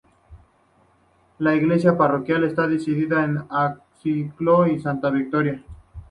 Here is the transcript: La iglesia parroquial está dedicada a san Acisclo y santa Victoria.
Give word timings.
La 1.37 1.55
iglesia 1.55 1.95
parroquial 1.95 2.43
está 2.45 2.67
dedicada 2.67 3.45
a 3.51 3.67
san 3.67 3.81
Acisclo 3.93 4.65
y 4.65 4.79
santa 4.79 5.11
Victoria. 5.11 5.63